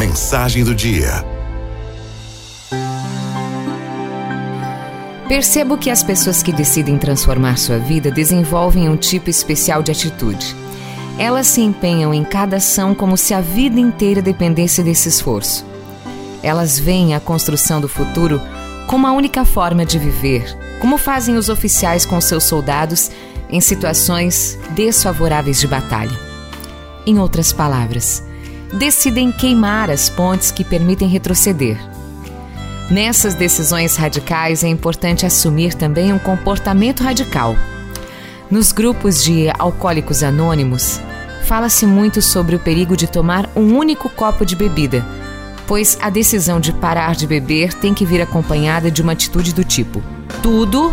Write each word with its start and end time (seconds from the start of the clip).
mensagem 0.00 0.64
do 0.64 0.74
dia. 0.74 1.22
Percebo 5.28 5.76
que 5.76 5.90
as 5.90 6.02
pessoas 6.02 6.42
que 6.42 6.54
decidem 6.54 6.96
transformar 6.96 7.58
sua 7.58 7.78
vida 7.78 8.10
desenvolvem 8.10 8.88
um 8.88 8.96
tipo 8.96 9.28
especial 9.28 9.82
de 9.82 9.92
atitude. 9.92 10.56
Elas 11.18 11.48
se 11.48 11.60
empenham 11.60 12.14
em 12.14 12.24
cada 12.24 12.56
ação 12.56 12.94
como 12.94 13.14
se 13.14 13.34
a 13.34 13.42
vida 13.42 13.78
inteira 13.78 14.22
dependesse 14.22 14.82
desse 14.82 15.10
esforço. 15.10 15.66
Elas 16.42 16.78
veem 16.78 17.14
a 17.14 17.20
construção 17.20 17.78
do 17.78 17.86
futuro 17.86 18.40
como 18.86 19.06
a 19.06 19.12
única 19.12 19.44
forma 19.44 19.84
de 19.84 19.98
viver, 19.98 20.56
como 20.80 20.96
fazem 20.96 21.36
os 21.36 21.50
oficiais 21.50 22.06
com 22.06 22.18
seus 22.22 22.44
soldados 22.44 23.10
em 23.50 23.60
situações 23.60 24.58
desfavoráveis 24.70 25.60
de 25.60 25.66
batalha. 25.66 26.18
Em 27.06 27.18
outras 27.18 27.52
palavras, 27.52 28.29
decidem 28.72 29.32
queimar 29.32 29.90
as 29.90 30.08
pontes 30.08 30.50
que 30.50 30.64
permitem 30.64 31.08
retroceder 31.08 31.78
Nessas 32.90 33.34
decisões 33.34 33.94
radicais 33.94 34.64
é 34.64 34.68
importante 34.68 35.24
assumir 35.24 35.74
também 35.74 36.12
um 36.12 36.18
comportamento 36.18 37.04
radical. 37.04 37.54
Nos 38.50 38.72
grupos 38.72 39.22
de 39.22 39.48
alcoólicos 39.56 40.24
anônimos, 40.24 41.00
fala-se 41.44 41.86
muito 41.86 42.20
sobre 42.20 42.56
o 42.56 42.58
perigo 42.58 42.96
de 42.96 43.06
tomar 43.06 43.48
um 43.54 43.76
único 43.76 44.08
copo 44.08 44.44
de 44.44 44.56
bebida, 44.56 45.06
pois 45.68 45.96
a 46.02 46.10
decisão 46.10 46.58
de 46.58 46.72
parar 46.72 47.14
de 47.14 47.28
beber 47.28 47.72
tem 47.74 47.94
que 47.94 48.04
vir 48.04 48.20
acompanhada 48.20 48.90
de 48.90 49.02
uma 49.02 49.12
atitude 49.12 49.54
do 49.54 49.62
tipo: 49.62 50.02
tudo 50.42 50.90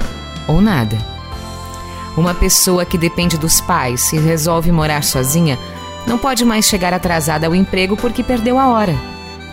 ou 0.48 0.62
nada. 0.62 0.96
Uma 2.16 2.36
pessoa 2.36 2.86
que 2.86 2.98
depende 2.98 3.40
dos 3.40 3.60
pais 3.60 4.14
e 4.14 4.20
resolve 4.20 4.72
morar 4.72 5.04
sozinha 5.04 5.58
não 6.08 6.18
pode 6.18 6.44
mais 6.44 6.66
chegar 6.66 6.94
atrasada 6.94 7.46
ao 7.46 7.54
emprego 7.54 7.96
porque 7.96 8.24
perdeu 8.24 8.58
a 8.58 8.68
hora 8.70 8.96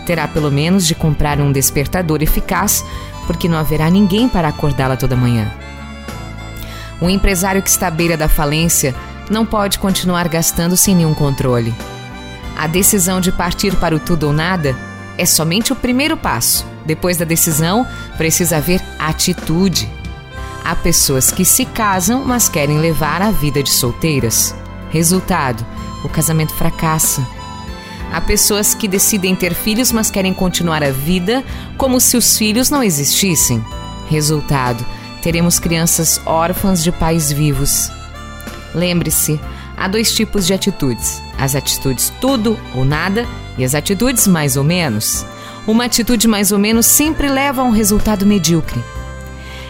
terá 0.05 0.27
pelo 0.27 0.51
menos 0.51 0.85
de 0.85 0.95
comprar 0.95 1.41
um 1.41 1.51
despertador 1.51 2.21
eficaz, 2.21 2.85
porque 3.25 3.49
não 3.49 3.57
haverá 3.57 3.89
ninguém 3.89 4.29
para 4.29 4.47
acordá-la 4.47 4.95
toda 4.95 5.15
manhã. 5.15 5.51
Um 7.01 7.09
empresário 7.09 7.61
que 7.61 7.69
está 7.69 7.87
à 7.87 7.91
beira 7.91 8.15
da 8.15 8.29
falência 8.29 8.95
não 9.29 9.45
pode 9.45 9.79
continuar 9.79 10.27
gastando 10.29 10.77
sem 10.77 10.95
nenhum 10.95 11.13
controle. 11.13 11.73
A 12.55 12.67
decisão 12.67 13.19
de 13.19 13.31
partir 13.31 13.75
para 13.75 13.95
o 13.95 13.99
tudo 13.99 14.27
ou 14.27 14.33
nada 14.33 14.75
é 15.17 15.25
somente 15.25 15.73
o 15.73 15.75
primeiro 15.75 16.15
passo. 16.15 16.65
Depois 16.85 17.17
da 17.17 17.25
decisão, 17.25 17.85
precisa 18.15 18.57
haver 18.57 18.81
atitude. 18.99 19.89
Há 20.63 20.75
pessoas 20.75 21.31
que 21.31 21.43
se 21.43 21.65
casam, 21.65 22.23
mas 22.23 22.47
querem 22.47 22.77
levar 22.77 23.21
a 23.21 23.31
vida 23.31 23.61
de 23.61 23.71
solteiras. 23.71 24.55
Resultado: 24.95 25.65
o 26.05 26.07
casamento 26.07 26.53
fracassa. 26.53 27.21
Há 28.13 28.21
pessoas 28.21 28.73
que 28.73 28.87
decidem 28.87 29.35
ter 29.35 29.53
filhos, 29.53 29.91
mas 29.91 30.09
querem 30.09 30.33
continuar 30.33 30.81
a 30.81 30.89
vida 30.89 31.43
como 31.77 31.99
se 31.99 32.15
os 32.15 32.37
filhos 32.37 32.69
não 32.69 32.81
existissem. 32.81 33.61
Resultado: 34.07 34.85
teremos 35.21 35.59
crianças 35.59 36.21
órfãs 36.25 36.81
de 36.81 36.93
pais 36.93 37.29
vivos. 37.29 37.91
Lembre-se, 38.73 39.37
há 39.75 39.85
dois 39.89 40.15
tipos 40.15 40.47
de 40.47 40.53
atitudes: 40.53 41.21
as 41.37 41.55
atitudes 41.55 42.13
tudo 42.21 42.57
ou 42.73 42.85
nada 42.85 43.27
e 43.57 43.65
as 43.65 43.75
atitudes 43.75 44.25
mais 44.27 44.55
ou 44.55 44.63
menos. 44.63 45.25
Uma 45.67 45.85
atitude 45.85 46.25
mais 46.25 46.53
ou 46.53 46.57
menos 46.57 46.85
sempre 46.85 47.27
leva 47.27 47.63
a 47.63 47.65
um 47.65 47.71
resultado 47.71 48.25
medíocre. 48.25 48.81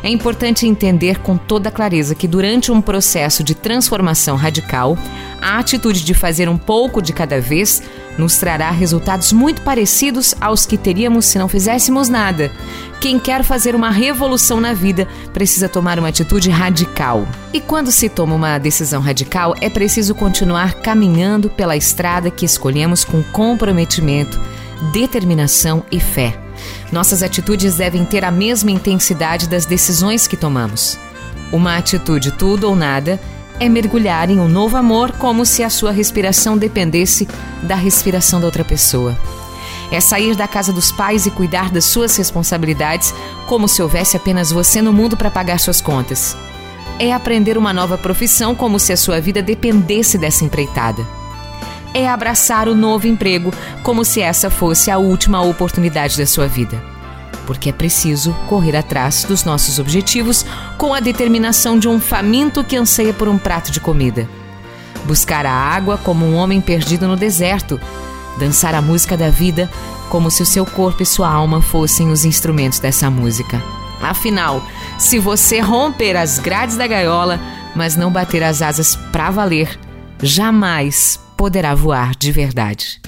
É 0.05 0.09
importante 0.09 0.67
entender 0.67 1.17
com 1.17 1.35
toda 1.35 1.71
clareza 1.71 2.13
que 2.13 2.27
durante 2.27 2.71
um 2.71 2.79
processo 2.79 3.43
de 3.43 3.55
transformação 3.55 4.35
radical, 4.35 4.95
a 5.41 5.57
atitude 5.57 6.05
de 6.05 6.13
fazer 6.13 6.47
um 6.47 6.59
pouco 6.59 7.01
de 7.01 7.11
cada 7.11 7.41
vez 7.41 7.81
nos 8.15 8.37
trará 8.37 8.69
resultados 8.69 9.33
muito 9.33 9.63
parecidos 9.63 10.35
aos 10.39 10.63
que 10.63 10.77
teríamos 10.77 11.25
se 11.25 11.39
não 11.39 11.47
fizéssemos 11.47 12.07
nada. 12.07 12.51
Quem 13.01 13.17
quer 13.17 13.43
fazer 13.43 13.73
uma 13.73 13.89
revolução 13.89 14.61
na 14.61 14.73
vida 14.73 15.07
precisa 15.33 15.67
tomar 15.67 15.97
uma 15.97 16.09
atitude 16.09 16.51
radical. 16.51 17.27
E 17.51 17.59
quando 17.59 17.91
se 17.91 18.07
toma 18.07 18.35
uma 18.35 18.59
decisão 18.59 19.01
radical, 19.01 19.55
é 19.59 19.71
preciso 19.71 20.13
continuar 20.13 20.75
caminhando 20.75 21.49
pela 21.49 21.75
estrada 21.75 22.29
que 22.29 22.45
escolhemos 22.45 23.03
com 23.03 23.23
comprometimento, 23.23 24.39
determinação 24.93 25.83
e 25.91 25.99
fé. 25.99 26.44
Nossas 26.91 27.23
atitudes 27.23 27.75
devem 27.75 28.05
ter 28.05 28.23
a 28.23 28.31
mesma 28.31 28.71
intensidade 28.71 29.47
das 29.47 29.65
decisões 29.65 30.27
que 30.27 30.37
tomamos. 30.37 30.97
Uma 31.51 31.77
atitude 31.77 32.31
tudo 32.31 32.67
ou 32.67 32.75
nada 32.75 33.19
é 33.59 33.69
mergulhar 33.69 34.29
em 34.29 34.39
um 34.39 34.47
novo 34.47 34.75
amor 34.75 35.13
como 35.13 35.45
se 35.45 35.63
a 35.63 35.69
sua 35.69 35.91
respiração 35.91 36.57
dependesse 36.57 37.27
da 37.63 37.75
respiração 37.75 38.39
da 38.39 38.45
outra 38.45 38.63
pessoa. 38.63 39.17
É 39.91 39.99
sair 39.99 40.35
da 40.35 40.47
casa 40.47 40.73
dos 40.73 40.91
pais 40.91 41.25
e 41.25 41.31
cuidar 41.31 41.69
das 41.69 41.85
suas 41.85 42.15
responsabilidades 42.17 43.13
como 43.47 43.67
se 43.67 43.81
houvesse 43.81 44.17
apenas 44.17 44.51
você 44.51 44.81
no 44.81 44.91
mundo 44.91 45.15
para 45.15 45.31
pagar 45.31 45.59
suas 45.59 45.79
contas. 45.79 46.35
É 46.97 47.13
aprender 47.13 47.57
uma 47.57 47.73
nova 47.73 47.97
profissão 47.97 48.55
como 48.55 48.79
se 48.79 48.91
a 48.91 48.97
sua 48.97 49.21
vida 49.21 49.41
dependesse 49.41 50.17
dessa 50.17 50.43
empreitada. 50.43 51.05
É 51.95 52.07
abraçar 52.07 52.67
o 52.67 52.75
novo 52.75 53.07
emprego 53.07 53.51
como 53.81 54.05
se 54.05 54.21
essa 54.21 54.49
fosse 54.49 54.91
a 54.91 54.97
última 54.97 55.41
oportunidade 55.41 56.17
da 56.17 56.25
sua 56.27 56.45
vida 56.45 56.93
porque 57.45 57.69
é 57.69 57.71
preciso 57.71 58.33
correr 58.47 58.75
atrás 58.75 59.23
dos 59.23 59.43
nossos 59.43 59.79
objetivos 59.79 60.45
com 60.77 60.93
a 60.93 60.99
determinação 60.99 61.79
de 61.79 61.87
um 61.87 61.99
faminto 61.99 62.63
que 62.63 62.75
anseia 62.75 63.13
por 63.13 63.27
um 63.27 63.37
prato 63.37 63.71
de 63.71 63.79
comida. 63.79 64.27
Buscar 65.05 65.45
a 65.45 65.51
água 65.51 65.97
como 65.97 66.25
um 66.25 66.35
homem 66.35 66.59
perdido 66.59 67.07
no 67.07 67.15
deserto, 67.15 67.79
dançar 68.39 68.73
a 68.73 68.81
música 68.81 69.15
da 69.15 69.29
vida 69.29 69.69
como 70.09 70.31
se 70.31 70.41
o 70.41 70.45
seu 70.45 70.65
corpo 70.65 71.03
e 71.03 71.05
sua 71.05 71.29
alma 71.29 71.61
fossem 71.61 72.11
os 72.11 72.25
instrumentos 72.25 72.79
dessa 72.79 73.09
música. 73.09 73.61
Afinal, 74.01 74.63
se 74.97 75.19
você 75.19 75.59
romper 75.59 76.17
as 76.17 76.39
grades 76.39 76.75
da 76.75 76.87
gaiola, 76.87 77.39
mas 77.75 77.95
não 77.95 78.11
bater 78.11 78.43
as 78.43 78.61
asas 78.61 78.95
para 78.95 79.31
valer, 79.31 79.79
jamais 80.21 81.19
poderá 81.35 81.75
voar 81.75 82.15
de 82.15 82.31
verdade. 82.31 82.99